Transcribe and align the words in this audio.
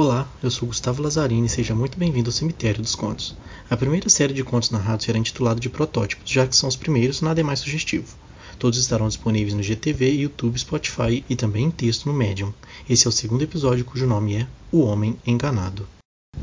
Olá, 0.00 0.28
eu 0.40 0.48
sou 0.48 0.68
Gustavo 0.68 1.02
Lazzarini 1.02 1.48
e 1.48 1.50
seja 1.50 1.74
muito 1.74 1.98
bem-vindo 1.98 2.28
ao 2.28 2.32
Cemitério 2.32 2.80
dos 2.80 2.94
Contos. 2.94 3.34
A 3.68 3.76
primeira 3.76 4.08
série 4.08 4.32
de 4.32 4.44
contos 4.44 4.70
narrados 4.70 5.04
será 5.04 5.18
intitulada 5.18 5.58
de 5.58 5.68
Protótipos, 5.68 6.30
já 6.30 6.46
que 6.46 6.54
são 6.54 6.68
os 6.68 6.76
primeiros, 6.76 7.20
nada 7.20 7.40
é 7.40 7.42
mais 7.42 7.58
sugestivo. 7.58 8.14
Todos 8.60 8.78
estarão 8.78 9.08
disponíveis 9.08 9.54
no 9.54 9.62
GTV, 9.64 10.08
YouTube, 10.08 10.56
Spotify 10.56 11.24
e 11.28 11.34
também 11.34 11.64
em 11.64 11.70
texto 11.72 12.06
no 12.06 12.14
Medium. 12.14 12.54
Esse 12.88 13.08
é 13.08 13.10
o 13.10 13.12
segundo 13.12 13.42
episódio 13.42 13.84
cujo 13.84 14.06
nome 14.06 14.36
é 14.36 14.46
O 14.70 14.82
Homem 14.82 15.16
Enganado. 15.26 15.84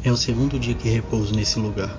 É 0.05 0.11
o 0.11 0.15
segundo 0.15 0.59
dia 0.59 0.75
que 0.75 0.87
repouso 0.87 1.33
nesse 1.33 1.57
lugar. 1.57 1.89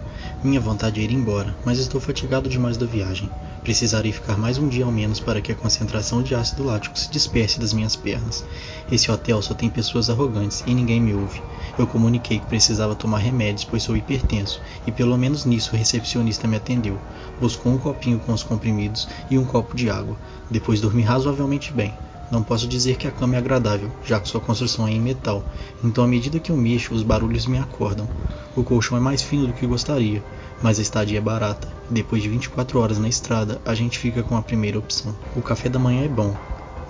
Minha 0.45 0.61
vontade 0.61 1.01
é 1.01 1.03
ir 1.03 1.11
embora, 1.11 1.57
mas 1.65 1.81
estou 1.81 2.01
fatigado 2.01 2.49
demais 2.49 2.77
da 2.77 2.87
viagem. 2.87 3.29
Precisarei 3.65 4.13
ficar 4.13 4.39
mais 4.39 4.59
um 4.59 4.69
dia 4.69 4.85
ao 4.85 4.93
menos 4.93 5.19
para 5.19 5.41
que 5.41 5.51
a 5.51 5.57
concentração 5.57 6.23
de 6.23 6.33
ácido 6.33 6.63
lático 6.63 6.97
se 6.97 7.11
disperse 7.11 7.59
das 7.59 7.73
minhas 7.73 7.97
pernas. 7.97 8.45
Esse 8.93 9.11
hotel 9.11 9.43
só 9.43 9.55
tem 9.55 9.69
pessoas 9.69 10.09
arrogantes 10.09 10.63
e 10.69 10.73
ninguém 10.73 11.01
me 11.01 11.15
ouve. 11.15 11.43
Eu 11.77 11.85
comuniquei 11.89 12.39
que 12.39 12.47
precisava 12.47 12.95
tomar 12.95 13.19
remédios, 13.19 13.65
pois 13.65 13.83
sou 13.83 13.97
hipertenso, 13.97 14.63
e 14.87 14.93
pelo 14.93 15.19
menos 15.19 15.45
nisso 15.45 15.75
o 15.75 15.77
recepcionista 15.77 16.47
me 16.47 16.59
atendeu. 16.59 17.01
Buscou 17.41 17.73
um 17.73 17.79
copinho 17.79 18.21
com 18.21 18.33
os 18.33 18.45
comprimidos 18.45 19.09
e 19.29 19.37
um 19.37 19.45
copo 19.45 19.77
de 19.77 19.91
água. 19.91 20.17
Depois 20.49 20.81
dormi 20.81 21.03
razoavelmente 21.03 21.73
bem. 21.73 21.93
Não 22.31 22.43
posso 22.43 22.67
dizer 22.67 22.97
que 22.97 23.07
a 23.07 23.11
cama 23.11 23.37
é 23.37 23.39
agradável, 23.39 23.91
já 24.05 24.19
que 24.19 24.29
sua 24.29 24.41
construção 24.41 24.87
é 24.89 24.91
em 24.91 25.01
metal, 25.01 25.45
então 25.85 26.03
à 26.03 26.07
medida 26.09 26.41
que 26.41 26.51
eu 26.51 26.57
mexo, 26.57 26.93
os 26.93 27.03
barulhos 27.03 27.47
me 27.47 27.59
acordam. 27.59 28.09
O 28.57 28.65
colchão 28.65 28.99
é 28.99 29.01
mais 29.01 29.23
fino 29.23 29.47
do 29.47 29.53
que 29.53 29.67
gostaria, 29.67 30.23
mas 30.61 30.79
a 30.79 30.83
estadia 30.83 31.19
é 31.19 31.21
barata, 31.21 31.69
e 31.91 31.95
depois 31.95 32.23
de 32.23 32.29
24 32.29 32.81
horas 32.81 32.99
na 32.99 33.09
estrada, 33.09 33.61
a 33.65 33.75
gente 33.75 33.99
fica 33.99 34.23
com 34.23 34.37
a 34.37 34.43
primeira 34.43 34.79
opção. 34.79 35.15
O 35.37 35.43
café 35.43 35.69
da 35.69 35.79
manhã 35.79 36.05
é 36.05 36.09
bom. 36.09 36.35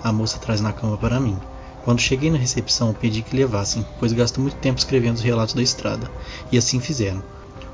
A 0.03 0.11
moça 0.11 0.39
traz 0.39 0.59
na 0.59 0.73
cama 0.73 0.97
para 0.97 1.19
mim. 1.19 1.37
Quando 1.83 2.01
cheguei 2.01 2.31
na 2.31 2.37
recepção, 2.37 2.93
pedi 2.93 3.21
que 3.21 3.35
levassem, 3.35 3.85
pois 3.99 4.13
gasto 4.13 4.41
muito 4.41 4.57
tempo 4.57 4.79
escrevendo 4.79 5.17
os 5.17 5.21
relatos 5.21 5.53
da 5.53 5.61
estrada, 5.61 6.09
e 6.51 6.57
assim 6.57 6.79
fizeram. 6.79 7.21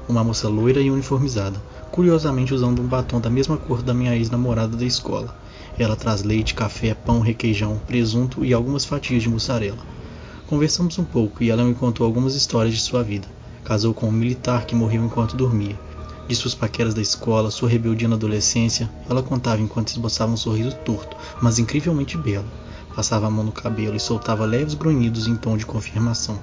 Uma 0.10 0.24
moça 0.24 0.50
loira 0.50 0.82
e 0.82 0.92
uniformizada, 0.92 1.62
curiosamente 1.92 2.54
usando 2.54 2.82
um 2.82 2.88
batom 2.88 3.22
da 3.22 3.30
mesma 3.30 3.58
cor 3.58 3.82
da 3.82 3.94
minha 3.94 4.16
ex-namorada 4.16 4.76
da 4.76 4.86
escola. 4.86 5.34
Ela 5.78 5.96
traz 5.96 6.24
leite, 6.24 6.54
café, 6.54 6.94
pão, 6.94 7.20
requeijão, 7.20 7.82
presunto 7.88 8.46
e 8.46 8.54
algumas 8.54 8.86
fatias 8.86 9.24
de 9.24 9.30
mussarela. 9.30 9.80
Conversamos 10.48 11.00
um 11.00 11.04
pouco 11.04 11.44
e 11.44 11.50
ela 11.50 11.64
me 11.64 11.74
contou 11.74 12.06
algumas 12.06 12.36
histórias 12.36 12.76
de 12.76 12.80
sua 12.80 13.02
vida. 13.02 13.28
Casou 13.64 13.94
com 13.94 14.08
um 14.08 14.12
militar 14.12 14.66
que 14.66 14.76
morreu 14.76 15.04
enquanto 15.04 15.36
dormia. 15.36 15.80
De 16.28 16.36
suas 16.36 16.54
paqueras 16.54 16.94
da 16.94 17.02
escola, 17.02 17.50
sua 17.50 17.68
rebeldia 17.68 18.08
na 18.08 18.16
adolescência, 18.16 18.90
ela 19.10 19.24
contava 19.24 19.62
enquanto 19.62 19.90
esboçava 19.90 20.32
um 20.32 20.38
sorriso 20.38 20.76
torto, 20.86 21.18
mas 21.42 21.60
incrivelmente 21.60 22.18
belo. 22.18 22.48
Passava 22.96 23.26
a 23.28 23.30
mão 23.30 23.44
no 23.44 23.52
cabelo 23.52 23.96
e 23.96 24.00
soltava 24.00 24.46
leves 24.46 24.76
grunhidos 24.76 25.28
em 25.28 25.36
tom 25.36 25.58
de 25.58 25.66
confirmação. 25.66 26.40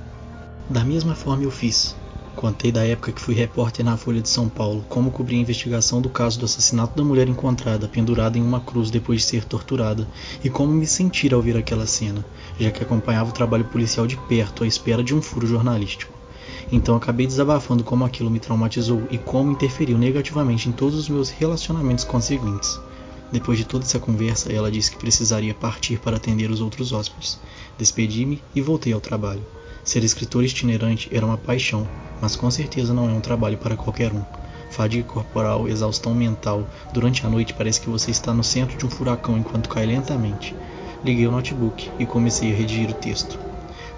Da 0.69 0.85
mesma 0.85 1.15
forma 1.15 1.45
eu 1.45 1.51
fiz. 1.51 1.95
Contei 2.37 2.73
da 2.73 2.87
época 2.87 3.13
que 3.13 3.21
fui 3.21 3.35
repórter 3.35 3.85
na 3.85 3.97
Folha 3.97 4.21
de 4.21 4.29
São 4.29 4.49
Paulo, 4.49 4.85
como 4.89 5.11
cobri 5.11 5.37
a 5.37 5.41
investigação 5.41 6.01
do 6.01 6.09
caso 6.09 6.39
do 6.39 6.47
assassinato 6.47 6.97
da 6.97 7.05
mulher 7.05 7.29
encontrada 7.29 7.89
pendurada 7.89 8.39
em 8.39 8.43
uma 8.43 8.61
cruz 8.61 8.91
depois 8.91 9.21
de 9.21 9.27
ser 9.27 9.45
torturada, 9.45 10.09
e 10.43 10.49
como 10.49 10.73
me 10.73 10.87
sentir 10.87 11.35
ao 11.35 11.43
ver 11.43 11.57
aquela 11.57 11.87
cena, 11.87 12.25
já 12.59 12.71
que 12.71 12.83
acompanhava 12.83 13.31
o 13.31 13.35
trabalho 13.35 13.65
policial 13.65 14.07
de 14.07 14.17
perto 14.17 14.65
à 14.65 14.67
espera 14.67 15.05
de 15.05 15.15
um 15.15 15.21
furo 15.21 15.47
jornalístico. 15.47 16.13
Então 16.73 16.97
acabei 16.97 17.27
desabafando 17.27 17.83
como 17.83 18.05
aquilo 18.05 18.31
me 18.31 18.39
traumatizou 18.39 19.03
e 19.11 19.19
como 19.19 19.53
interferiu 19.53 19.99
negativamente 19.99 20.69
em 20.69 20.73
todos 20.73 20.99
os 20.99 21.09
meus 21.09 21.29
relacionamentos 21.31 22.05
conseguintes. 22.05 22.79
Depois 23.33 23.59
de 23.59 23.65
toda 23.65 23.85
essa 23.85 23.99
conversa, 23.99 24.53
ela 24.53 24.71
disse 24.71 24.91
que 24.91 24.99
precisaria 24.99 25.55
partir 25.55 25.99
para 25.99 26.17
atender 26.17 26.51
os 26.51 26.61
outros 26.61 26.93
hóspedes. 26.93 27.39
Despedi-me 27.79 28.43
e 28.55 28.61
voltei 28.61 28.93
ao 28.93 29.01
trabalho. 29.01 29.45
Ser 29.91 30.05
escritor 30.05 30.45
itinerante 30.45 31.09
era 31.11 31.27
uma 31.27 31.37
paixão, 31.37 31.85
mas 32.23 32.37
com 32.37 32.49
certeza 32.49 32.95
não 32.95 33.11
é 33.11 33.13
um 33.13 33.21
trabalho 33.21 33.59
para 33.59 33.77
qualquer 33.77 34.13
um. 34.13 34.23
Fadiga 34.71 35.03
corporal, 35.03 35.67
exaustão 35.67 36.15
mental, 36.15 36.65
durante 36.93 37.27
a 37.27 37.29
noite 37.29 37.53
parece 37.53 37.81
que 37.81 37.91
você 37.91 38.13
está 38.13 38.33
no 38.33 38.45
centro 38.45 38.79
de 38.79 38.87
um 38.87 38.89
furacão 38.89 39.37
enquanto 39.37 39.69
cai 39.69 39.85
lentamente. 39.87 40.55
Liguei 41.05 41.27
o 41.27 41.33
notebook 41.33 41.91
e 41.99 42.07
comecei 42.07 42.53
a 42.53 42.57
redigir 42.57 42.89
o 42.89 42.95
texto. 42.95 43.37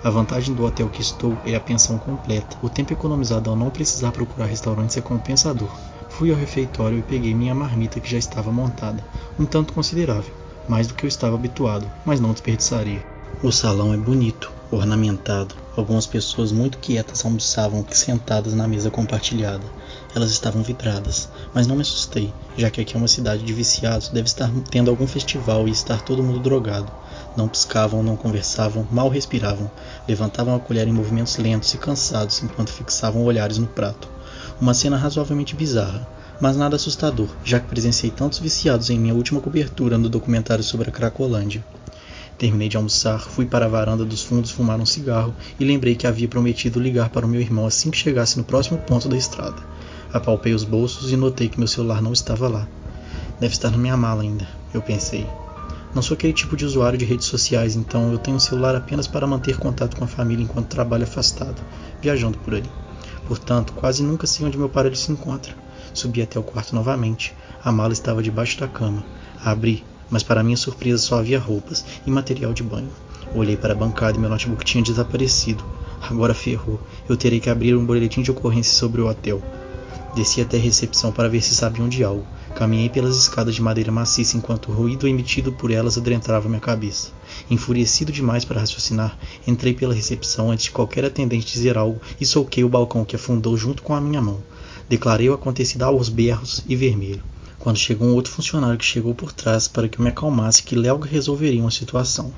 A 0.02 0.08
vantagem 0.08 0.54
do 0.54 0.64
hotel 0.64 0.88
que 0.88 1.02
estou 1.02 1.36
é 1.44 1.54
a 1.54 1.60
pensão 1.60 1.98
completa. 1.98 2.56
O 2.62 2.70
tempo 2.70 2.94
economizado 2.94 3.50
ao 3.50 3.54
não 3.56 3.68
precisar 3.68 4.12
procurar 4.12 4.46
restaurantes 4.46 4.96
é 4.96 5.02
compensador. 5.02 5.68
Fui 6.08 6.30
ao 6.30 6.38
refeitório 6.38 7.00
e 7.00 7.02
peguei 7.02 7.34
minha 7.34 7.54
marmita 7.54 8.00
que 8.00 8.10
já 8.10 8.16
estava 8.16 8.50
montada, 8.50 9.04
um 9.38 9.44
tanto 9.44 9.74
considerável, 9.74 10.32
mais 10.66 10.86
do 10.86 10.94
que 10.94 11.04
eu 11.04 11.08
estava 11.08 11.34
habituado, 11.34 11.86
mas 12.02 12.18
não 12.18 12.32
desperdiçaria. 12.32 13.04
O 13.42 13.52
salão 13.52 13.92
é 13.92 13.98
bonito, 13.98 14.50
ornamentado. 14.76 15.54
Algumas 15.76 16.06
pessoas 16.06 16.52
muito 16.52 16.78
quietas 16.78 17.24
almoçavam 17.24 17.84
sentadas 17.90 18.54
na 18.54 18.68
mesa 18.68 18.90
compartilhada. 18.90 19.64
Elas 20.14 20.30
estavam 20.30 20.62
vidradas, 20.62 21.28
mas 21.54 21.66
não 21.66 21.76
me 21.76 21.82
assustei, 21.82 22.32
já 22.56 22.70
que 22.70 22.80
aqui 22.80 22.94
é 22.94 22.98
uma 22.98 23.08
cidade 23.08 23.42
de 23.42 23.52
viciados, 23.52 24.08
deve 24.08 24.28
estar 24.28 24.50
tendo 24.70 24.90
algum 24.90 25.06
festival 25.06 25.66
e 25.66 25.70
estar 25.70 26.02
todo 26.02 26.22
mundo 26.22 26.40
drogado. 26.40 26.90
Não 27.36 27.48
piscavam, 27.48 28.02
não 28.02 28.16
conversavam, 28.16 28.86
mal 28.90 29.08
respiravam, 29.08 29.70
levantavam 30.06 30.54
a 30.54 30.60
colher 30.60 30.86
em 30.86 30.92
movimentos 30.92 31.36
lentos 31.38 31.72
e 31.72 31.78
cansados 31.78 32.42
enquanto 32.42 32.70
fixavam 32.70 33.24
olhares 33.24 33.58
no 33.58 33.66
prato. 33.66 34.08
Uma 34.60 34.74
cena 34.74 34.96
razoavelmente 34.96 35.56
bizarra, 35.56 36.06
mas 36.40 36.56
nada 36.56 36.76
assustador, 36.76 37.28
já 37.44 37.60
que 37.60 37.68
presenciei 37.68 38.10
tantos 38.10 38.38
viciados 38.38 38.90
em 38.90 38.98
minha 38.98 39.14
última 39.14 39.40
cobertura 39.40 39.96
no 39.96 40.08
documentário 40.08 40.64
sobre 40.64 40.88
a 40.88 40.92
Cracolândia. 40.92 41.64
Terminei 42.38 42.68
de 42.68 42.76
almoçar, 42.76 43.20
fui 43.20 43.46
para 43.46 43.66
a 43.66 43.68
varanda 43.68 44.04
dos 44.04 44.22
fundos 44.22 44.50
fumar 44.50 44.80
um 44.80 44.86
cigarro 44.86 45.34
e 45.60 45.64
lembrei 45.64 45.94
que 45.94 46.06
havia 46.06 46.26
prometido 46.26 46.80
ligar 46.80 47.10
para 47.10 47.26
o 47.26 47.28
meu 47.28 47.40
irmão 47.40 47.66
assim 47.66 47.90
que 47.90 47.98
chegasse 47.98 48.36
no 48.36 48.44
próximo 48.44 48.78
ponto 48.78 49.08
da 49.08 49.16
estrada. 49.16 49.62
Apalpei 50.12 50.52
os 50.52 50.64
bolsos 50.64 51.12
e 51.12 51.16
notei 51.16 51.48
que 51.48 51.58
meu 51.58 51.68
celular 51.68 52.02
não 52.02 52.12
estava 52.12 52.48
lá. 52.48 52.66
Deve 53.38 53.54
estar 53.54 53.70
na 53.70 53.78
minha 53.78 53.96
mala 53.96 54.22
ainda, 54.22 54.46
eu 54.74 54.82
pensei. 54.82 55.26
Não 55.94 56.00
sou 56.02 56.14
aquele 56.14 56.32
tipo 56.32 56.56
de 56.56 56.64
usuário 56.64 56.98
de 56.98 57.04
redes 57.04 57.26
sociais, 57.26 57.76
então 57.76 58.10
eu 58.10 58.18
tenho 58.18 58.36
um 58.36 58.40
celular 58.40 58.74
apenas 58.74 59.06
para 59.06 59.26
manter 59.26 59.58
contato 59.58 59.96
com 59.96 60.04
a 60.04 60.08
família 60.08 60.42
enquanto 60.42 60.68
trabalho 60.68 61.04
afastado, 61.04 61.60
viajando 62.00 62.38
por 62.38 62.54
ali. 62.54 62.70
Portanto, 63.28 63.72
quase 63.74 64.02
nunca 64.02 64.26
sei 64.26 64.46
onde 64.46 64.58
meu 64.58 64.68
parelho 64.68 64.96
se 64.96 65.12
encontra. 65.12 65.54
Subi 65.92 66.22
até 66.22 66.38
o 66.38 66.42
quarto 66.42 66.74
novamente. 66.74 67.34
A 67.62 67.70
mala 67.70 67.92
estava 67.92 68.22
debaixo 68.22 68.58
da 68.58 68.66
cama. 68.66 69.04
abri 69.44 69.84
mas 70.12 70.22
para 70.22 70.42
minha 70.42 70.56
surpresa 70.58 70.98
só 70.98 71.18
havia 71.18 71.40
roupas 71.40 71.82
e 72.06 72.10
material 72.10 72.52
de 72.52 72.62
banho. 72.62 72.90
Olhei 73.34 73.56
para 73.56 73.72
a 73.72 73.76
bancada 73.76 74.18
e 74.18 74.20
meu 74.20 74.28
notebook 74.28 74.62
tinha 74.62 74.84
desaparecido. 74.84 75.64
Agora 76.02 76.34
ferrou. 76.34 76.78
Eu 77.08 77.16
terei 77.16 77.40
que 77.40 77.48
abrir 77.48 77.74
um 77.74 77.86
boletim 77.86 78.20
de 78.20 78.30
ocorrência 78.30 78.74
sobre 78.74 79.00
o 79.00 79.08
hotel. 79.08 79.42
Desci 80.14 80.42
até 80.42 80.58
a 80.58 80.60
recepção 80.60 81.10
para 81.10 81.30
ver 81.30 81.40
se 81.40 81.54
sabiam 81.54 81.88
de 81.88 82.04
algo. 82.04 82.26
Caminhei 82.54 82.90
pelas 82.90 83.16
escadas 83.16 83.54
de 83.54 83.62
madeira 83.62 83.90
maciça 83.90 84.36
enquanto 84.36 84.70
o 84.70 84.74
ruído 84.74 85.08
emitido 85.08 85.50
por 85.50 85.70
elas 85.70 85.96
adentrava 85.96 86.46
minha 86.46 86.60
cabeça. 86.60 87.10
Enfurecido 87.50 88.12
demais 88.12 88.44
para 88.44 88.60
raciocinar, 88.60 89.16
entrei 89.46 89.72
pela 89.72 89.94
recepção 89.94 90.50
antes 90.50 90.66
de 90.66 90.70
qualquer 90.72 91.06
atendente 91.06 91.50
dizer 91.50 91.78
algo 91.78 91.98
e 92.20 92.26
soquei 92.26 92.62
o 92.62 92.68
balcão 92.68 93.06
que 93.06 93.16
afundou 93.16 93.56
junto 93.56 93.82
com 93.82 93.94
a 93.94 94.00
minha 94.00 94.20
mão. 94.20 94.42
Declarei 94.86 95.30
o 95.30 95.34
acontecido 95.34 95.84
aos 95.84 96.10
berros 96.10 96.62
e 96.68 96.76
vermelho 96.76 97.31
quando 97.62 97.76
chegou 97.76 98.08
um 98.08 98.14
outro 98.14 98.32
funcionário 98.32 98.76
que 98.76 98.84
chegou 98.84 99.14
por 99.14 99.32
trás 99.32 99.68
para 99.68 99.88
que 99.88 100.02
me 100.02 100.08
acalmasse 100.08 100.64
que 100.64 100.74
logo 100.74 101.04
resolveria 101.04 101.60
uma 101.60 101.70
situação. 101.70 102.32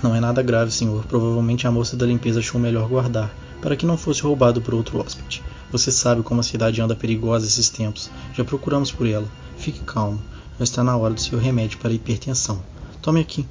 Não 0.00 0.14
é 0.14 0.20
nada 0.20 0.40
grave, 0.40 0.70
senhor. 0.70 1.04
Provavelmente 1.06 1.66
a 1.66 1.70
moça 1.72 1.96
da 1.96 2.06
limpeza 2.06 2.38
achou 2.38 2.60
melhor 2.60 2.88
guardar, 2.88 3.34
para 3.60 3.74
que 3.74 3.84
não 3.84 3.98
fosse 3.98 4.22
roubado 4.22 4.62
por 4.62 4.72
outro 4.72 5.00
hóspede. 5.00 5.42
Você 5.72 5.90
sabe 5.90 6.22
como 6.22 6.38
a 6.38 6.44
cidade 6.44 6.80
anda 6.80 6.94
perigosa 6.94 7.44
esses 7.44 7.68
tempos. 7.70 8.08
Já 8.32 8.44
procuramos 8.44 8.92
por 8.92 9.04
ela. 9.04 9.26
Fique 9.58 9.80
calmo. 9.80 10.22
Já 10.58 10.64
está 10.64 10.84
na 10.84 10.96
hora 10.96 11.12
do 11.12 11.20
seu 11.20 11.36
remédio 11.36 11.78
para 11.78 11.90
a 11.90 11.94
hipertensão. 11.94 12.62
Tome 13.02 13.18
aqui. 13.18 13.44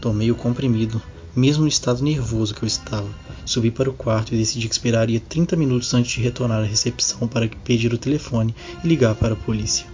Tomei 0.00 0.32
o 0.32 0.34
comprimido, 0.34 1.00
mesmo 1.36 1.64
no 1.64 1.68
estado 1.68 2.02
nervoso 2.02 2.54
que 2.54 2.62
eu 2.62 2.66
estava. 2.66 3.08
Subi 3.44 3.70
para 3.70 3.90
o 3.90 3.92
quarto 3.92 4.34
e 4.34 4.38
decidi 4.38 4.66
que 4.66 4.74
esperaria 4.74 5.20
30 5.20 5.54
minutos 5.54 5.92
antes 5.92 6.12
de 6.12 6.22
retornar 6.22 6.62
à 6.62 6.66
recepção 6.66 7.28
para 7.28 7.46
pedir 7.62 7.92
o 7.92 7.98
telefone 7.98 8.54
e 8.82 8.88
ligar 8.88 9.14
para 9.14 9.34
a 9.34 9.36
polícia. 9.36 9.86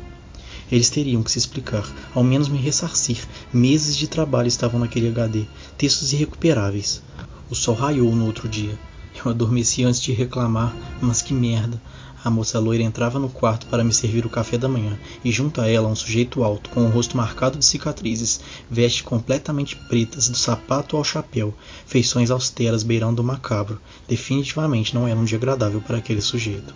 Eles 0.70 0.88
teriam 0.88 1.22
que 1.22 1.30
se 1.30 1.38
explicar, 1.38 1.84
ao 2.14 2.22
menos 2.22 2.48
me 2.48 2.56
ressarcir. 2.56 3.18
Meses 3.52 3.96
de 3.96 4.06
trabalho 4.06 4.48
estavam 4.48 4.80
naquele 4.80 5.08
HD, 5.08 5.44
textos 5.76 6.12
irrecuperáveis. 6.12 7.02
O 7.50 7.54
sol 7.54 7.74
raiou 7.74 8.14
no 8.14 8.24
outro 8.24 8.48
dia. 8.48 8.78
Eu 9.22 9.32
adormeci 9.32 9.84
antes 9.84 10.00
de 10.00 10.12
reclamar, 10.12 10.74
mas 11.00 11.20
que 11.20 11.34
merda. 11.34 11.82
A 12.24 12.30
moça 12.30 12.60
loira 12.60 12.84
entrava 12.84 13.18
no 13.18 13.28
quarto 13.28 13.66
para 13.66 13.82
me 13.82 13.92
servir 13.92 14.24
o 14.24 14.30
café 14.30 14.56
da 14.56 14.68
manhã, 14.68 14.96
e 15.24 15.32
junto 15.32 15.60
a 15.60 15.68
ela 15.68 15.88
um 15.88 15.94
sujeito 15.94 16.44
alto, 16.44 16.70
com 16.70 16.84
o 16.84 16.88
rosto 16.88 17.16
marcado 17.16 17.58
de 17.58 17.64
cicatrizes, 17.64 18.40
veste 18.70 19.02
completamente 19.02 19.74
pretas, 19.74 20.28
do 20.28 20.36
sapato 20.36 20.96
ao 20.96 21.02
chapéu, 21.02 21.52
feições 21.84 22.30
austeras 22.30 22.84
beirando 22.84 23.22
o 23.22 23.24
macabro. 23.24 23.80
Definitivamente 24.08 24.94
não 24.94 25.08
era 25.08 25.18
um 25.18 25.24
dia 25.24 25.36
agradável 25.36 25.80
para 25.80 25.98
aquele 25.98 26.20
sujeito. 26.20 26.72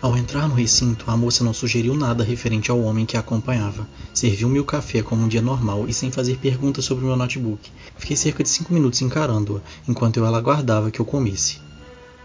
Ao 0.00 0.16
entrar 0.16 0.48
no 0.48 0.54
recinto, 0.54 1.08
a 1.08 1.16
moça 1.16 1.42
não 1.42 1.52
sugeriu 1.52 1.94
nada 1.94 2.22
referente 2.22 2.70
ao 2.70 2.80
homem 2.80 3.04
que 3.04 3.16
a 3.16 3.20
acompanhava. 3.20 3.86
Serviu-me 4.14 4.60
o 4.60 4.64
café 4.64 5.02
como 5.02 5.24
um 5.24 5.28
dia 5.28 5.42
normal 5.42 5.86
e 5.88 5.92
sem 5.92 6.10
fazer 6.10 6.38
perguntas 6.38 6.84
sobre 6.84 7.04
o 7.04 7.08
meu 7.08 7.16
notebook. 7.16 7.70
Fiquei 7.96 8.16
cerca 8.16 8.42
de 8.42 8.48
cinco 8.48 8.72
minutos 8.72 9.02
encarando-a, 9.02 9.60
enquanto 9.88 10.16
eu 10.16 10.26
ela 10.26 10.38
aguardava 10.38 10.90
que 10.90 11.00
eu 11.00 11.04
comesse. 11.04 11.67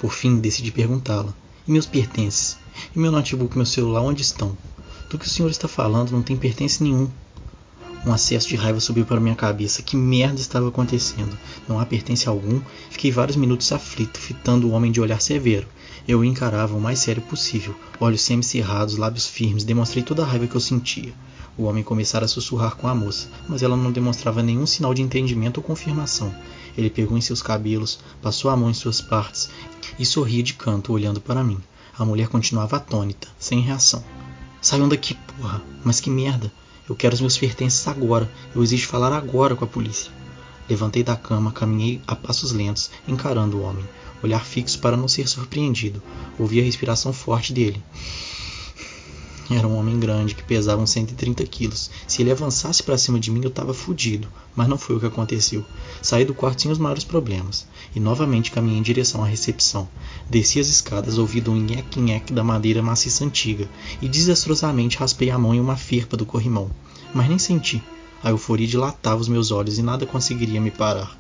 Por 0.04 0.12
fim, 0.12 0.38
decidi 0.38 0.70
perguntá-la. 0.70 1.34
E 1.66 1.72
meus 1.72 1.86
pertences? 1.86 2.58
E 2.94 3.00
meu 3.00 3.10
notebook 3.10 3.56
meu 3.56 3.66
celular 3.66 4.02
onde 4.02 4.22
estão? 4.22 4.58
Do 5.10 5.18
que 5.18 5.26
o 5.26 5.30
senhor 5.30 5.50
está 5.50 5.66
falando 5.66 6.12
não 6.12 6.22
tem 6.22 6.36
pertence 6.36 6.84
nenhum. 6.84 7.10
Um 8.06 8.12
acesso 8.12 8.50
de 8.50 8.58
raiva 8.58 8.82
subiu 8.82 9.06
para 9.06 9.22
minha 9.22 9.34
cabeça. 9.34 9.82
Que 9.82 9.96
merda 9.96 10.42
estava 10.42 10.68
acontecendo? 10.68 11.40
Não 11.70 11.80
há 11.80 11.86
pertence 11.86 12.28
algum? 12.28 12.60
Fiquei 12.90 13.12
vários 13.12 13.38
minutos 13.38 13.72
aflito, 13.72 14.20
fitando 14.20 14.68
o 14.68 14.72
homem 14.72 14.92
de 14.92 15.00
olhar 15.00 15.22
severo. 15.22 15.68
Eu 16.06 16.20
o 16.20 16.26
encarava 16.26 16.76
o 16.76 16.82
mais 16.82 17.00
sério 17.00 17.22
possível, 17.22 17.74
olhos 17.98 18.22
semicerrados, 18.22 18.98
lábios 18.98 19.26
firmes, 19.26 19.64
demonstrei 19.64 20.04
toda 20.04 20.22
a 20.22 20.26
raiva 20.26 20.48
que 20.48 20.56
eu 20.56 20.60
sentia. 20.60 21.14
O 21.58 21.64
homem 21.64 21.84
começara 21.84 22.26
a 22.26 22.28
sussurrar 22.28 22.76
com 22.76 22.88
a 22.88 22.96
moça, 22.96 23.30
mas 23.48 23.64
ela 23.64 23.78
não 23.78 23.92
demonstrava 23.92 24.44
nenhum 24.44 24.66
sinal 24.66 24.94
de 24.94 25.02
entendimento 25.02 25.58
ou 25.58 25.64
confirmação. 25.64 26.34
Ele 26.78 26.90
pegou 26.90 27.18
em 27.18 27.22
seus 27.22 27.42
cabelos, 27.42 28.00
passou 28.22 28.52
a 28.52 28.58
mão 28.58 28.70
em 28.70 28.74
suas 28.74 29.00
partes 29.00 29.50
e 29.98 30.06
sorria 30.06 30.44
de 30.44 30.56
canto, 30.56 30.92
olhando 30.92 31.22
para 31.22 31.44
mim. 31.44 31.60
A 31.98 32.04
mulher 32.04 32.28
continuava 32.28 32.78
atônita, 32.78 33.28
sem 33.40 33.62
reação. 33.62 34.04
Saiam 34.62 34.90
daqui, 34.90 35.16
porra! 35.38 35.62
Mas 35.84 36.00
que 36.02 36.10
merda! 36.10 36.52
Eu 36.90 36.96
quero 36.96 37.14
os 37.14 37.22
meus 37.22 37.38
pertences 37.38 37.88
agora. 37.88 38.30
Eu 38.54 38.62
exijo 38.62 38.88
falar 38.88 39.14
agora 39.14 39.56
com 39.56 39.64
a 39.64 39.68
polícia. 39.68 40.12
Levantei 40.70 41.04
da 41.04 41.16
cama, 41.16 41.52
caminhei 41.52 42.02
a 42.08 42.16
passos 42.16 42.52
lentos, 42.52 42.90
encarando 43.08 43.58
o 43.58 43.62
homem, 43.62 43.84
olhar 44.24 44.46
fixo 44.46 44.80
para 44.80 44.98
não 44.98 45.08
ser 45.08 45.28
surpreendido. 45.28 46.02
Ouvi 46.40 46.60
a 46.60 46.64
respiração 46.64 47.12
forte 47.12 47.52
dele. 47.52 47.84
Era 49.52 49.68
um 49.68 49.78
homem 49.78 50.00
grande 50.00 50.36
que 50.36 50.44
pesava 50.44 50.82
uns 50.82 50.92
130 50.92 51.46
quilos. 51.46 51.92
Se 52.08 52.22
ele 52.22 52.32
avançasse 52.32 52.82
para 52.82 52.98
cima 52.98 53.20
de 53.20 53.30
mim, 53.30 53.42
eu 53.44 53.50
estava 53.50 53.74
fudido. 53.74 54.28
Mas 54.56 54.70
não 54.70 54.78
foi 54.78 54.96
o 54.96 55.00
que 55.00 55.06
aconteceu. 55.06 55.66
Saí 56.02 56.24
do 56.24 56.34
quarto 56.34 56.62
sem 56.62 56.72
os 56.72 56.78
maiores 56.78 57.04
problemas. 57.04 57.68
E 57.94 58.00
novamente 58.00 58.52
caminhei 58.52 58.80
em 58.80 58.82
direção 58.82 59.22
à 59.22 59.28
recepção. 59.28 59.88
Desci 60.30 60.60
as 60.60 60.68
escadas, 60.68 61.18
ouvindo 61.18 61.52
um 61.52 61.58
nheque-nheque 61.58 62.32
da 62.32 62.44
madeira 62.44 62.82
maciça 62.82 63.26
antiga. 63.26 63.70
E 64.02 64.08
desastrosamente 64.08 64.98
raspei 64.98 65.30
a 65.30 65.38
mão 65.38 65.54
em 65.54 65.60
uma 65.60 65.76
firpa 65.76 66.16
do 66.16 66.26
corrimão. 66.26 66.72
Mas 67.14 67.28
nem 67.28 67.38
senti. 67.38 67.84
A 68.24 68.30
euforia 68.30 68.68
dilatava 68.68 69.22
os 69.22 69.28
meus 69.28 69.52
olhos 69.52 69.78
e 69.78 69.84
nada 69.84 70.06
conseguiria 70.06 70.62
me 70.62 70.72
parar. 70.72 71.18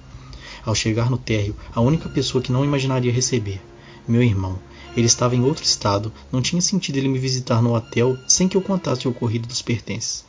Ao 0.65 0.73
chegar 0.73 1.09
no 1.09 1.17
térreo, 1.17 1.55
a 1.75 1.81
única 1.81 2.07
pessoa 2.07 2.41
que 2.41 2.51
não 2.51 2.63
imaginaria 2.63 3.11
receber. 3.11 3.61
Meu 4.07 4.23
irmão 4.23 4.57
ele 4.95 5.07
estava 5.07 5.35
em 5.35 5.43
outro 5.43 5.63
estado, 5.63 6.13
não 6.31 6.41
tinha 6.41 6.61
sentido 6.61 6.97
ele 6.97 7.07
me 7.07 7.17
visitar 7.17 7.61
no 7.61 7.75
hotel 7.75 8.17
sem 8.27 8.47
que 8.47 8.55
eu 8.55 8.61
contasse 8.61 9.07
o 9.07 9.11
ocorrido 9.11 9.47
dos 9.47 9.61
pertences. 9.61 10.23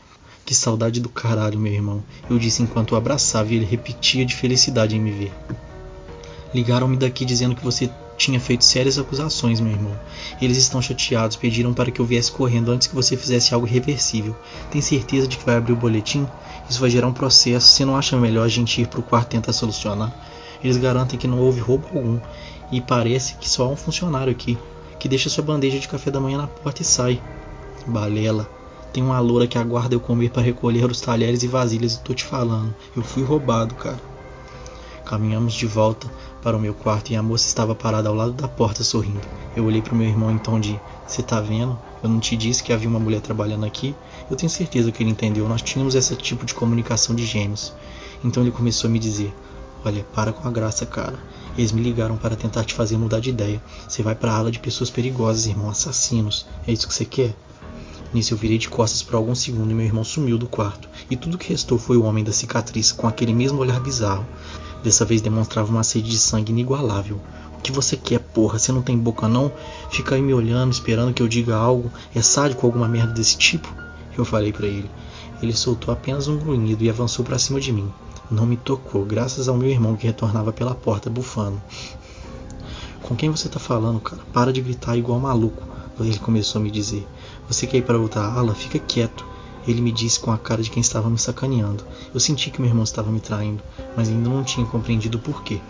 Que 0.44 0.54
saudade 0.54 1.00
do 1.00 1.08
caralho, 1.08 1.58
meu 1.58 1.72
irmão, 1.72 2.02
eu 2.28 2.38
disse 2.38 2.62
enquanto 2.62 2.92
o 2.92 2.96
abraçava 2.96 3.52
e 3.52 3.56
ele 3.56 3.64
repetia 3.64 4.24
de 4.24 4.34
felicidade 4.34 4.96
em 4.96 5.00
me 5.00 5.10
ver. 5.10 5.32
Ligaram-me 6.54 6.96
daqui 6.96 7.24
dizendo 7.24 7.54
que 7.54 7.64
você 7.64 7.90
tinha 8.16 8.38
feito 8.38 8.64
sérias 8.64 8.98
acusações, 8.98 9.60
meu 9.60 9.72
irmão. 9.72 9.98
Eles 10.40 10.56
estão 10.56 10.80
chateados, 10.80 11.36
pediram 11.36 11.74
para 11.74 11.90
que 11.90 12.00
eu 12.00 12.04
viesse 12.04 12.30
correndo 12.30 12.70
antes 12.70 12.86
que 12.86 12.94
você 12.94 13.16
fizesse 13.16 13.52
algo 13.52 13.66
irreversível. 13.66 14.36
Tem 14.70 14.80
certeza 14.80 15.26
de 15.26 15.36
que 15.36 15.44
vai 15.44 15.56
abrir 15.56 15.72
o 15.72 15.76
boletim? 15.76 16.26
Isso 16.68 16.80
vai 16.80 16.90
gerar 16.90 17.08
um 17.08 17.12
processo. 17.12 17.66
Você 17.66 17.84
não 17.84 17.96
acha 17.96 18.16
melhor 18.16 18.44
a 18.44 18.48
gente 18.48 18.80
ir 18.80 18.86
para 18.86 19.00
o 19.00 19.02
quarto 19.02 19.28
tentar 19.28 19.52
solucionar? 19.52 20.12
Eles 20.62 20.76
garantem 20.76 21.18
que 21.18 21.26
não 21.26 21.38
houve 21.38 21.60
roubo 21.60 21.86
algum 21.88 22.18
e 22.72 22.80
parece 22.80 23.34
que 23.34 23.48
só 23.48 23.64
há 23.64 23.68
um 23.68 23.76
funcionário 23.76 24.30
aqui 24.30 24.56
que 24.98 25.08
deixa 25.08 25.28
sua 25.28 25.44
bandeja 25.44 25.78
de 25.78 25.86
café 25.86 26.10
da 26.10 26.20
manhã 26.20 26.38
na 26.38 26.46
porta 26.46 26.82
e 26.82 26.84
sai. 26.84 27.20
Balela. 27.86 28.48
Tem 28.92 29.02
uma 29.02 29.18
loura 29.18 29.46
que 29.46 29.58
aguarda 29.58 29.94
eu 29.94 30.00
comer 30.00 30.30
para 30.30 30.40
recolher 30.40 30.90
os 30.90 31.00
talheres 31.00 31.42
e 31.42 31.48
vasilhas 31.48 31.94
e 31.94 32.00
tô 32.00 32.14
te 32.14 32.24
falando. 32.24 32.74
Eu 32.96 33.02
fui 33.02 33.22
roubado, 33.22 33.74
cara. 33.74 34.00
Caminhamos 35.04 35.52
de 35.52 35.66
volta 35.66 36.10
para 36.44 36.58
o 36.58 36.60
meu 36.60 36.74
quarto 36.74 37.10
e 37.10 37.16
a 37.16 37.22
moça 37.22 37.46
estava 37.46 37.74
parada 37.74 38.10
ao 38.10 38.14
lado 38.14 38.32
da 38.32 38.46
porta 38.46 38.84
sorrindo. 38.84 39.22
Eu 39.56 39.64
olhei 39.64 39.80
para 39.80 39.94
o 39.94 39.96
meu 39.96 40.06
irmão 40.06 40.30
em 40.30 40.36
tom 40.36 40.60
de: 40.60 40.78
Você 41.06 41.22
tá 41.22 41.40
vendo? 41.40 41.78
Eu 42.02 42.10
não 42.10 42.20
te 42.20 42.36
disse 42.36 42.62
que 42.62 42.70
havia 42.70 42.88
uma 42.88 43.00
mulher 43.00 43.22
trabalhando 43.22 43.64
aqui? 43.64 43.96
Eu 44.30 44.36
tenho 44.36 44.50
certeza 44.50 44.92
que 44.92 45.02
ele 45.02 45.10
entendeu. 45.10 45.48
Nós 45.48 45.62
tínhamos 45.62 45.94
esse 45.94 46.14
tipo 46.16 46.44
de 46.44 46.52
comunicação 46.54 47.16
de 47.16 47.24
gêmeos. 47.24 47.72
Então 48.22 48.42
ele 48.42 48.52
começou 48.52 48.88
a 48.88 48.92
me 48.92 48.98
dizer: 48.98 49.34
Olha, 49.82 50.04
para 50.14 50.34
com 50.34 50.46
a 50.46 50.50
graça, 50.50 50.84
cara. 50.84 51.18
Eles 51.56 51.72
me 51.72 51.82
ligaram 51.82 52.18
para 52.18 52.36
tentar 52.36 52.64
te 52.64 52.74
fazer 52.74 52.98
mudar 52.98 53.20
de 53.20 53.30
ideia. 53.30 53.62
Você 53.88 54.02
vai 54.02 54.14
para 54.14 54.30
a 54.32 54.36
ala 54.36 54.50
de 54.50 54.58
pessoas 54.58 54.90
perigosas, 54.90 55.46
irmão, 55.46 55.70
assassinos. 55.70 56.46
É 56.66 56.72
isso 56.72 56.86
que 56.86 56.92
você 56.92 57.06
quer? 57.06 57.34
Nisso 58.14 58.32
eu 58.32 58.38
virei 58.38 58.58
de 58.58 58.68
costas 58.68 59.02
por 59.02 59.16
alguns 59.16 59.40
segundos 59.40 59.72
e 59.72 59.74
meu 59.74 59.84
irmão 59.84 60.04
sumiu 60.04 60.38
do 60.38 60.46
quarto. 60.46 60.88
E 61.10 61.16
tudo 61.16 61.36
que 61.36 61.48
restou 61.48 61.76
foi 61.76 61.96
o 61.96 62.04
homem 62.04 62.22
da 62.22 62.30
cicatriz, 62.30 62.92
com 62.92 63.08
aquele 63.08 63.34
mesmo 63.34 63.58
olhar 63.58 63.80
bizarro. 63.80 64.24
Dessa 64.84 65.04
vez 65.04 65.20
demonstrava 65.20 65.68
uma 65.68 65.82
sede 65.82 66.10
de 66.10 66.18
sangue 66.18 66.52
inigualável. 66.52 67.20
O 67.58 67.60
que 67.60 67.72
você 67.72 67.96
quer, 67.96 68.20
porra? 68.20 68.56
Você 68.56 68.70
não 68.70 68.82
tem 68.82 68.96
boca 68.96 69.26
não? 69.26 69.50
Fica 69.90 70.14
aí 70.14 70.22
me 70.22 70.32
olhando, 70.32 70.70
esperando 70.70 71.12
que 71.12 71.22
eu 71.22 71.26
diga 71.26 71.56
algo. 71.56 71.90
É 72.14 72.22
sádico 72.22 72.64
alguma 72.64 72.86
merda 72.86 73.12
desse 73.12 73.36
tipo? 73.36 73.66
Eu 74.16 74.24
falei 74.24 74.52
para 74.52 74.68
ele. 74.68 74.88
Ele 75.42 75.52
soltou 75.52 75.92
apenas 75.92 76.28
um 76.28 76.38
grunhido 76.38 76.84
e 76.84 76.90
avançou 76.90 77.24
para 77.24 77.38
cima 77.38 77.60
de 77.60 77.72
mim. 77.72 77.90
Não 78.30 78.46
me 78.46 78.56
tocou, 78.56 79.04
graças 79.04 79.48
ao 79.48 79.56
meu 79.56 79.68
irmão 79.68 79.96
que 79.96 80.06
retornava 80.06 80.52
pela 80.52 80.74
porta 80.74 81.10
bufando. 81.10 81.60
Com 83.02 83.16
quem 83.16 83.28
você 83.28 83.48
tá 83.48 83.58
falando, 83.58 83.98
cara? 83.98 84.22
Para 84.32 84.52
de 84.52 84.60
gritar 84.60 84.96
igual 84.96 85.18
maluco. 85.18 85.74
Ele 86.00 86.18
começou 86.18 86.60
a 86.60 86.64
me 86.64 86.70
dizer. 86.70 87.06
Você 87.48 87.66
quer 87.66 87.78
ir 87.78 87.82
para 87.82 87.98
outra 87.98 88.22
ala? 88.22 88.54
Fica 88.54 88.78
quieto. 88.78 89.24
Ele 89.66 89.80
me 89.80 89.92
disse 89.92 90.20
com 90.20 90.30
a 90.30 90.38
cara 90.38 90.62
de 90.62 90.70
quem 90.70 90.80
estava 90.80 91.08
me 91.08 91.18
sacaneando. 91.18 91.84
Eu 92.12 92.20
senti 92.20 92.50
que 92.50 92.60
meu 92.60 92.68
irmão 92.68 92.84
estava 92.84 93.10
me 93.10 93.20
traindo, 93.20 93.62
mas 93.96 94.08
ainda 94.08 94.28
não 94.28 94.44
tinha 94.44 94.66
compreendido 94.66 95.18
o 95.18 95.20
porquê. 95.20 95.60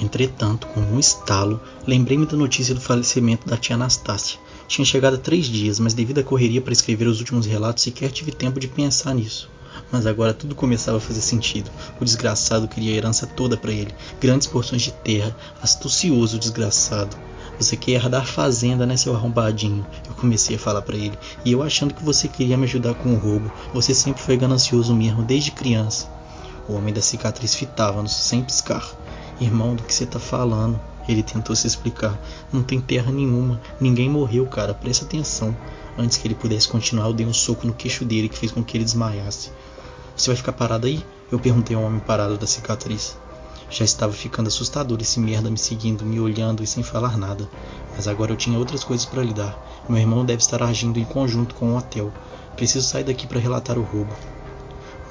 Entretanto, 0.00 0.66
com 0.68 0.80
um 0.80 0.98
estalo, 0.98 1.60
lembrei-me 1.86 2.26
da 2.26 2.36
notícia 2.36 2.74
do 2.74 2.80
falecimento 2.80 3.46
da 3.46 3.56
tia 3.56 3.76
Anastácia. 3.76 4.38
Tinha 4.66 4.84
chegado 4.84 5.14
há 5.14 5.18
três 5.18 5.46
dias, 5.46 5.78
mas 5.78 5.94
devido 5.94 6.20
à 6.20 6.22
correria 6.22 6.62
para 6.62 6.72
escrever 6.72 7.06
os 7.06 7.18
últimos 7.18 7.44
relatos, 7.44 7.82
sequer 7.82 8.10
tive 8.10 8.32
tempo 8.32 8.60
de 8.60 8.68
pensar 8.68 9.14
nisso. 9.14 9.50
Mas 9.92 10.06
agora 10.06 10.32
tudo 10.32 10.54
começava 10.54 10.98
a 10.98 11.00
fazer 11.00 11.20
sentido. 11.20 11.70
O 12.00 12.04
desgraçado 12.04 12.68
queria 12.68 12.94
a 12.94 12.96
herança 12.96 13.26
toda 13.26 13.56
para 13.56 13.72
ele, 13.72 13.94
grandes 14.20 14.46
porções 14.46 14.82
de 14.82 14.92
terra, 14.92 15.36
astucioso 15.62 16.38
desgraçado. 16.38 17.16
Você 17.60 17.76
quer 17.76 17.92
herdar 17.92 18.24
fazenda, 18.24 18.86
né, 18.86 18.96
seu 18.96 19.14
arrombadinho? 19.14 19.86
Eu 20.08 20.14
comecei 20.14 20.56
a 20.56 20.58
falar 20.58 20.80
para 20.80 20.96
ele. 20.96 21.18
E 21.44 21.52
eu 21.52 21.62
achando 21.62 21.92
que 21.92 22.02
você 22.02 22.26
queria 22.26 22.56
me 22.56 22.64
ajudar 22.64 22.94
com 22.94 23.12
o 23.12 23.18
roubo. 23.18 23.52
Você 23.74 23.92
sempre 23.92 24.22
foi 24.22 24.34
ganancioso 24.38 24.94
mesmo, 24.94 25.22
desde 25.22 25.50
criança. 25.50 26.08
O 26.66 26.72
homem 26.72 26.94
da 26.94 27.02
cicatriz 27.02 27.54
fitava-nos, 27.54 28.14
sem 28.16 28.42
piscar. 28.42 28.90
Irmão, 29.38 29.76
do 29.76 29.82
que 29.82 29.92
você 29.92 30.06
tá 30.06 30.18
falando? 30.18 30.80
Ele 31.06 31.22
tentou 31.22 31.54
se 31.54 31.66
explicar. 31.66 32.18
Não 32.50 32.62
tem 32.62 32.80
terra 32.80 33.12
nenhuma. 33.12 33.60
Ninguém 33.78 34.08
morreu, 34.08 34.46
cara. 34.46 34.72
Presta 34.72 35.04
atenção. 35.04 35.54
Antes 35.98 36.16
que 36.16 36.26
ele 36.26 36.34
pudesse 36.34 36.66
continuar, 36.66 37.08
eu 37.08 37.12
dei 37.12 37.26
um 37.26 37.34
soco 37.34 37.66
no 37.66 37.74
queixo 37.74 38.06
dele 38.06 38.30
que 38.30 38.38
fez 38.38 38.50
com 38.50 38.64
que 38.64 38.74
ele 38.74 38.84
desmaiasse. 38.84 39.50
Você 40.16 40.28
vai 40.28 40.36
ficar 40.36 40.54
parado 40.54 40.86
aí? 40.86 41.04
Eu 41.30 41.38
perguntei 41.38 41.76
ao 41.76 41.82
homem 41.82 42.00
parado 42.00 42.38
da 42.38 42.46
cicatriz. 42.46 43.18
Já 43.70 43.84
estava 43.84 44.12
ficando 44.12 44.48
assustador 44.48 44.98
esse 45.00 45.20
merda 45.20 45.48
me 45.48 45.56
seguindo, 45.56 46.04
me 46.04 46.18
olhando 46.18 46.62
e 46.62 46.66
sem 46.66 46.82
falar 46.82 47.16
nada. 47.16 47.48
Mas 47.94 48.08
agora 48.08 48.32
eu 48.32 48.36
tinha 48.36 48.58
outras 48.58 48.82
coisas 48.82 49.06
para 49.06 49.22
lidar. 49.22 49.56
Meu 49.88 49.98
irmão 49.98 50.24
deve 50.24 50.42
estar 50.42 50.60
agindo 50.60 50.98
em 50.98 51.04
conjunto 51.04 51.54
com 51.54 51.72
o 51.72 51.76
hotel. 51.76 52.12
Preciso 52.56 52.86
sair 52.86 53.04
daqui 53.04 53.28
para 53.28 53.38
relatar 53.38 53.78
o 53.78 53.82
roubo. 53.82 54.12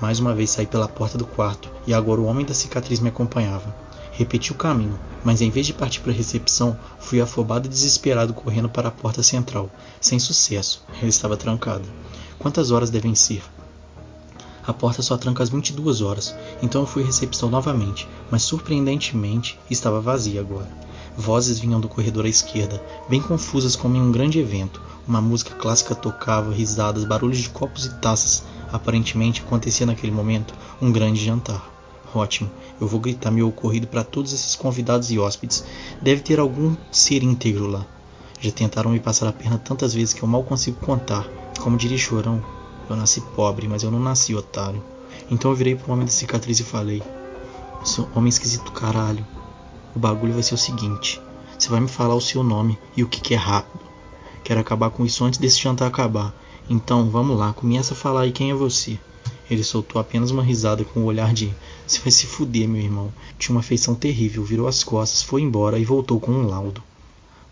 Mais 0.01 0.19
uma 0.19 0.35
vez 0.35 0.49
saí 0.49 0.67
pela 0.67 0.89
porta 0.89 1.17
do 1.17 1.25
quarto 1.25 1.69
e 1.87 1.93
agora 1.93 2.19
o 2.19 2.25
homem 2.25 2.45
da 2.45 2.53
cicatriz 2.53 2.99
me 2.99 3.09
acompanhava. 3.09 3.73
Repeti 4.11 4.51
o 4.51 4.55
caminho, 4.55 4.99
mas 5.23 5.41
em 5.41 5.49
vez 5.49 5.65
de 5.65 5.73
partir 5.73 6.01
para 6.01 6.11
a 6.11 6.15
recepção, 6.15 6.77
fui 6.99 7.21
afobado 7.21 7.65
e 7.65 7.69
desesperado 7.69 8.33
correndo 8.33 8.67
para 8.67 8.89
a 8.89 8.91
porta 8.91 9.23
central. 9.23 9.69
Sem 10.01 10.19
sucesso, 10.19 10.83
ela 10.99 11.07
estava 11.07 11.37
trancada. 11.37 11.85
Quantas 12.37 12.71
horas 12.71 12.89
devem 12.89 13.15
ser? 13.15 13.41
A 14.69 14.73
porta 14.73 15.01
só 15.01 15.17
tranca 15.17 15.41
às 15.41 15.49
22 15.49 15.99
horas, 16.03 16.35
então 16.61 16.81
eu 16.81 16.85
fui 16.85 17.01
à 17.01 17.05
recepção 17.07 17.49
novamente, 17.49 18.07
mas 18.29 18.43
surpreendentemente 18.43 19.59
estava 19.67 19.99
vazia 19.99 20.39
agora. 20.39 20.69
Vozes 21.17 21.57
vinham 21.57 21.81
do 21.81 21.89
corredor 21.89 22.25
à 22.25 22.29
esquerda, 22.29 22.79
bem 23.09 23.19
confusas 23.19 23.75
como 23.75 23.95
em 23.95 23.99
um 23.99 24.11
grande 24.11 24.37
evento. 24.37 24.79
Uma 25.07 25.19
música 25.21 25.55
clássica 25.55 25.95
tocava, 25.95 26.53
risadas, 26.53 27.03
barulhos 27.03 27.39
de 27.39 27.49
copos 27.49 27.87
e 27.87 27.95
taças. 27.95 28.43
Aparentemente 28.71 29.41
acontecia 29.41 29.87
naquele 29.87 30.11
momento 30.11 30.53
um 30.79 30.91
grande 30.91 31.25
jantar. 31.25 31.67
Ótimo, 32.13 32.51
eu 32.79 32.87
vou 32.87 32.99
gritar 32.99 33.31
meu 33.31 33.47
ocorrido 33.47 33.87
para 33.87 34.03
todos 34.03 34.33
esses 34.33 34.55
convidados 34.55 35.09
e 35.09 35.17
hóspedes. 35.17 35.65
Deve 35.99 36.21
ter 36.21 36.39
algum 36.39 36.75
ser 36.91 37.23
íntegro 37.23 37.65
lá. 37.65 37.87
Já 38.39 38.51
tentaram 38.51 38.91
me 38.91 38.99
passar 38.99 39.27
a 39.27 39.33
perna 39.33 39.57
tantas 39.57 39.95
vezes 39.95 40.13
que 40.13 40.21
eu 40.21 40.29
mal 40.29 40.43
consigo 40.43 40.79
contar. 40.85 41.27
Como 41.59 41.75
diria 41.75 41.97
Chorão, 41.97 42.58
eu 42.93 42.97
nasci 42.97 43.21
pobre, 43.21 43.67
mas 43.67 43.83
eu 43.83 43.91
não 43.91 43.99
nasci 43.99 44.35
otário. 44.35 44.83
Então 45.29 45.51
eu 45.51 45.55
virei 45.55 45.75
pro 45.75 45.91
homem 45.91 46.05
da 46.05 46.11
cicatriz 46.11 46.59
e 46.59 46.63
falei: 46.63 47.03
Seu 47.83 48.07
homem 48.15 48.29
esquisito 48.29 48.71
caralho. 48.71 49.25
O 49.95 49.99
bagulho 49.99 50.33
vai 50.33 50.43
ser 50.43 50.53
o 50.53 50.57
seguinte: 50.57 51.21
você 51.57 51.69
vai 51.69 51.81
me 51.81 51.87
falar 51.87 52.15
o 52.15 52.21
seu 52.21 52.41
nome 52.41 52.79
e 52.95 53.03
o 53.03 53.07
que, 53.07 53.19
que 53.19 53.33
é 53.33 53.37
rápido. 53.37 53.83
Quero 54.43 54.61
acabar 54.61 54.89
com 54.89 55.05
isso 55.05 55.25
antes 55.25 55.37
desse 55.37 55.59
jantar 55.59 55.87
acabar. 55.87 56.33
Então, 56.69 57.09
vamos 57.09 57.37
lá, 57.37 57.51
começa 57.51 57.93
a 57.93 57.97
falar 57.97 58.21
aí 58.21 58.31
quem 58.31 58.51
é 58.51 58.53
você. 58.53 58.97
Ele 59.51 59.63
soltou 59.63 59.99
apenas 59.99 60.31
uma 60.31 60.43
risada 60.43 60.85
com 60.85 61.01
o 61.01 61.03
um 61.03 61.05
olhar 61.07 61.33
de 61.33 61.53
Você 61.85 61.99
vai 61.99 62.11
se 62.11 62.27
fuder, 62.27 62.67
meu 62.67 62.81
irmão. 62.81 63.11
Tinha 63.37 63.55
uma 63.55 63.63
feição 63.63 63.93
terrível, 63.93 64.43
virou 64.43 64.67
as 64.67 64.83
costas, 64.83 65.21
foi 65.21 65.41
embora 65.41 65.77
e 65.77 65.83
voltou 65.83 66.19
com 66.19 66.31
um 66.31 66.47
laudo. 66.47 66.81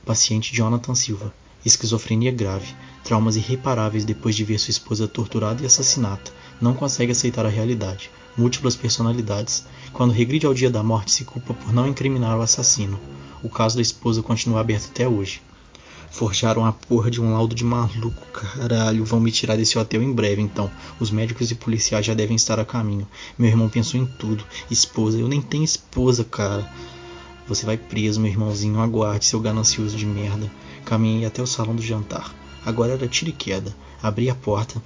Paciente 0.05 0.55
Jonathan 0.55 0.95
Silva. 0.95 1.33
Esquizofrenia 1.67 2.31
grave. 2.31 2.73
Traumas 3.03 3.35
irreparáveis 3.35 4.05
depois 4.05 4.37
de 4.37 4.45
ver 4.45 4.57
sua 4.57 4.71
esposa 4.71 5.05
torturada 5.05 5.61
e 5.61 5.65
assassinada. 5.65 6.31
Não 6.61 6.73
consegue 6.73 7.11
aceitar 7.11 7.45
a 7.45 7.49
realidade. 7.49 8.09
Múltiplas 8.37 8.73
personalidades. 8.73 9.65
Quando 9.91 10.13
regride 10.13 10.45
ao 10.45 10.53
dia 10.53 10.69
da 10.69 10.81
morte, 10.81 11.11
se 11.11 11.25
culpa 11.25 11.53
por 11.53 11.73
não 11.73 11.85
incriminar 11.85 12.37
o 12.37 12.41
assassino. 12.41 12.97
O 13.43 13.49
caso 13.49 13.75
da 13.75 13.81
esposa 13.81 14.23
continua 14.23 14.61
aberto 14.61 14.89
até 14.91 15.09
hoje. 15.09 15.41
Forjaram 16.09 16.65
a 16.65 16.71
porra 16.71 17.11
de 17.11 17.21
um 17.21 17.33
laudo 17.33 17.53
de 17.53 17.65
maluco, 17.65 18.25
caralho. 18.31 19.03
Vão 19.03 19.19
me 19.19 19.29
tirar 19.29 19.57
desse 19.57 19.77
hotel 19.77 20.01
em 20.01 20.13
breve, 20.13 20.41
então. 20.41 20.71
Os 21.01 21.11
médicos 21.11 21.51
e 21.51 21.55
policiais 21.55 22.05
já 22.05 22.13
devem 22.13 22.37
estar 22.37 22.61
a 22.61 22.65
caminho. 22.65 23.05
Meu 23.37 23.49
irmão 23.49 23.67
pensou 23.67 23.99
em 23.99 24.05
tudo. 24.05 24.41
Esposa, 24.71 25.19
eu 25.19 25.27
nem 25.27 25.41
tenho 25.41 25.65
esposa, 25.65 26.23
cara. 26.23 26.65
Você 27.47 27.65
vai 27.65 27.77
preso, 27.77 28.19
meu 28.19 28.29
irmãozinho. 28.29 28.81
Aguarde, 28.81 29.25
seu 29.25 29.39
ganancioso 29.39 29.95
de 29.95 30.05
merda. 30.05 30.51
Caminhei 30.83 31.25
até 31.25 31.41
o 31.41 31.47
salão 31.47 31.75
do 31.75 31.81
jantar. 31.81 32.33
Agora 32.65 32.93
era 32.93 33.07
tiro 33.07 33.29
e 33.29 33.33
queda. 33.33 33.73
Abri 34.03 34.29
a 34.29 34.35
porta, 34.35 34.81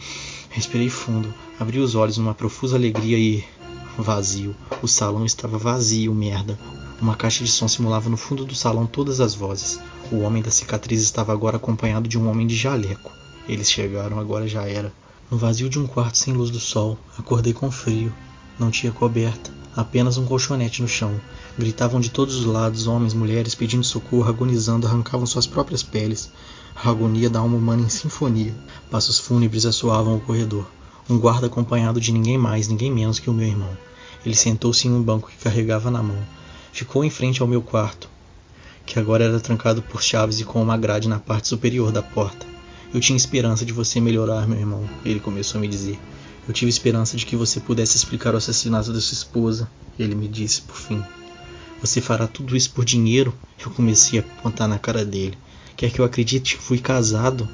respirei 0.49 0.89
fundo, 0.89 1.33
abri 1.59 1.79
os 1.79 1.95
olhos 1.95 2.17
numa 2.17 2.33
profusa 2.33 2.77
alegria 2.77 3.17
e. 3.17 3.43
vazio. 3.97 4.55
O 4.81 4.87
salão 4.87 5.25
estava 5.25 5.57
vazio, 5.57 6.13
merda. 6.13 6.57
Uma 7.01 7.15
caixa 7.15 7.43
de 7.43 7.49
som 7.49 7.67
simulava 7.67 8.09
no 8.09 8.15
fundo 8.15 8.45
do 8.45 8.53
salão 8.53 8.85
todas 8.85 9.19
as 9.19 9.33
vozes. 9.33 9.79
O 10.11 10.19
homem 10.19 10.43
da 10.43 10.51
cicatriz 10.51 11.01
estava 11.01 11.33
agora 11.33 11.57
acompanhado 11.57 12.07
de 12.07 12.17
um 12.17 12.29
homem 12.29 12.45
de 12.45 12.55
jaleco. 12.55 13.11
Eles 13.49 13.71
chegaram, 13.71 14.19
agora 14.19 14.47
já 14.47 14.67
era. 14.67 14.93
No 15.29 15.37
vazio 15.37 15.67
de 15.67 15.79
um 15.79 15.87
quarto 15.87 16.17
sem 16.17 16.33
luz 16.33 16.51
do 16.51 16.59
sol, 16.59 16.97
acordei 17.17 17.53
com 17.53 17.71
frio. 17.71 18.13
Não 18.59 18.69
tinha 18.69 18.91
coberta, 18.91 19.51
apenas 19.75 20.17
um 20.17 20.25
colchonete 20.25 20.81
no 20.81 20.87
chão. 20.87 21.19
Gritavam 21.57 21.99
de 21.99 22.09
todos 22.09 22.35
os 22.35 22.45
lados, 22.45 22.87
homens, 22.87 23.13
mulheres, 23.13 23.55
pedindo 23.55 23.83
socorro, 23.83 24.29
agonizando, 24.29 24.87
arrancavam 24.87 25.25
suas 25.25 25.47
próprias 25.47 25.83
peles. 25.83 26.31
A 26.75 26.89
agonia 26.89 27.29
da 27.29 27.39
alma 27.39 27.57
humana 27.57 27.83
em 27.83 27.89
sinfonia. 27.89 28.55
Passos 28.89 29.19
fúnebres 29.19 29.65
assoavam 29.65 30.15
o 30.15 30.21
corredor. 30.21 30.65
Um 31.09 31.19
guarda 31.19 31.47
acompanhado 31.47 31.99
de 31.99 32.11
ninguém 32.11 32.37
mais, 32.37 32.67
ninguém 32.67 32.91
menos 32.91 33.19
que 33.19 33.29
o 33.29 33.33
meu 33.33 33.47
irmão. 33.47 33.77
Ele 34.25 34.35
sentou-se 34.35 34.87
em 34.87 34.91
um 34.91 35.01
banco 35.01 35.29
que 35.29 35.43
carregava 35.43 35.91
na 35.91 36.01
mão. 36.01 36.17
Ficou 36.71 37.03
em 37.03 37.09
frente 37.09 37.41
ao 37.41 37.47
meu 37.47 37.61
quarto, 37.61 38.07
que 38.85 38.99
agora 38.99 39.25
era 39.25 39.39
trancado 39.39 39.81
por 39.81 40.01
chaves 40.01 40.39
e 40.39 40.45
com 40.45 40.61
uma 40.61 40.77
grade 40.77 41.09
na 41.09 41.19
parte 41.19 41.47
superior 41.47 41.91
da 41.91 42.01
porta. 42.01 42.45
Eu 42.93 42.99
tinha 42.99 43.17
esperança 43.17 43.65
de 43.65 43.73
você 43.73 43.99
melhorar, 43.99 44.47
meu 44.47 44.59
irmão, 44.59 44.89
ele 45.03 45.19
começou 45.19 45.57
a 45.57 45.61
me 45.61 45.67
dizer. 45.67 45.99
Eu 46.47 46.53
tive 46.53 46.69
esperança 46.69 47.15
de 47.15 47.25
que 47.25 47.35
você 47.35 47.59
pudesse 47.59 47.97
explicar 47.97 48.33
o 48.33 48.37
assassinato 48.37 48.91
da 48.91 48.99
sua 48.99 49.15
esposa, 49.15 49.69
ele 49.97 50.15
me 50.15 50.27
disse 50.27 50.61
por 50.61 50.75
fim. 50.75 51.03
Você 51.81 52.01
fará 52.01 52.27
tudo 52.27 52.55
isso 52.55 52.71
por 52.71 52.85
dinheiro? 52.85 53.33
Eu 53.63 53.71
comecei 53.71 54.19
a 54.19 54.21
apontar 54.21 54.67
na 54.67 54.79
cara 54.79 55.05
dele. 55.05 55.37
Quer 55.75 55.91
que 55.91 55.99
eu 55.99 56.05
acredite 56.05 56.57
que 56.57 56.63
fui 56.63 56.77
casado? 56.77 57.47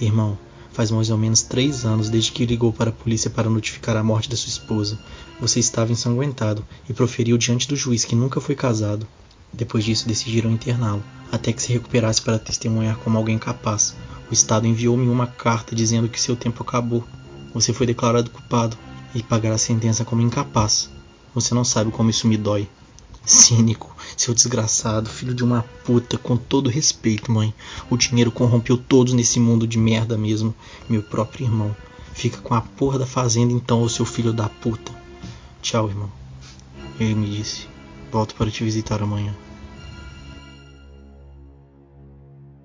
Irmão, 0.00 0.38
faz 0.72 0.90
mais 0.90 1.10
ou 1.10 1.18
menos 1.18 1.42
três 1.42 1.84
anos 1.84 2.08
desde 2.08 2.32
que 2.32 2.46
ligou 2.46 2.72
para 2.72 2.90
a 2.90 2.92
polícia 2.92 3.30
para 3.30 3.50
notificar 3.50 3.96
a 3.96 4.04
morte 4.04 4.30
da 4.30 4.36
sua 4.36 4.50
esposa. 4.50 4.98
Você 5.40 5.58
estava 5.60 5.92
ensanguentado 5.92 6.64
e 6.88 6.92
proferiu 6.92 7.36
diante 7.36 7.68
do 7.68 7.76
juiz 7.76 8.04
que 8.04 8.14
nunca 8.14 8.40
foi 8.40 8.54
casado. 8.54 9.06
Depois 9.52 9.84
disso, 9.84 10.06
decidiram 10.06 10.50
interná-lo, 10.50 11.02
até 11.30 11.52
que 11.52 11.62
se 11.62 11.72
recuperasse 11.72 12.22
para 12.22 12.38
testemunhar 12.38 12.96
como 12.98 13.18
alguém 13.18 13.38
capaz. 13.38 13.96
O 14.30 14.32
Estado 14.32 14.66
enviou-me 14.66 15.08
uma 15.08 15.26
carta 15.26 15.74
dizendo 15.74 16.08
que 16.08 16.20
seu 16.20 16.36
tempo 16.36 16.62
acabou. 16.62 17.04
Você 17.52 17.72
foi 17.72 17.86
declarado 17.86 18.30
culpado 18.30 18.76
e 19.14 19.22
pagará 19.22 19.56
a 19.56 19.58
sentença 19.58 20.04
como 20.04 20.22
incapaz. 20.22 20.90
Você 21.34 21.54
não 21.54 21.64
sabe 21.64 21.90
como 21.90 22.10
isso 22.10 22.28
me 22.28 22.36
dói. 22.36 22.68
Cínico, 23.24 23.94
seu 24.16 24.32
desgraçado, 24.34 25.08
filho 25.08 25.34
de 25.34 25.44
uma 25.44 25.62
puta, 25.84 26.16
com 26.16 26.36
todo 26.36 26.70
respeito, 26.70 27.30
mãe. 27.30 27.52
O 27.88 27.96
dinheiro 27.96 28.30
corrompeu 28.30 28.76
todos 28.76 29.12
nesse 29.12 29.38
mundo 29.38 29.66
de 29.66 29.78
merda 29.78 30.16
mesmo. 30.16 30.54
Meu 30.88 31.02
próprio 31.02 31.44
irmão. 31.46 31.74
Fica 32.12 32.38
com 32.38 32.54
a 32.54 32.60
porra 32.60 32.98
da 32.98 33.06
fazenda 33.06 33.52
então, 33.52 33.82
ô 33.82 33.88
seu 33.88 34.04
filho 34.04 34.32
da 34.32 34.48
puta. 34.48 34.92
Tchau, 35.62 35.88
irmão. 35.88 36.10
Ele 36.98 37.14
me 37.14 37.30
disse: 37.30 37.68
Volto 38.10 38.34
para 38.34 38.50
te 38.50 38.64
visitar 38.64 39.02
amanhã. 39.02 39.34